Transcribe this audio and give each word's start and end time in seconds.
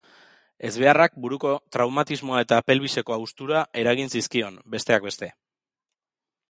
Ezbeharrak 0.69 1.19
buruko 1.25 1.51
traumatismoa 1.77 2.41
eta 2.47 2.61
pelbiseko 2.71 3.17
haustura 3.19 3.63
eragin 3.83 4.11
zizkion, 4.17 4.61
besteak 4.77 5.07
beste. 5.11 5.33